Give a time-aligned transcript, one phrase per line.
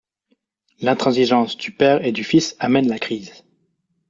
[0.79, 3.43] L'intransigeance du père et du fils amène la crise.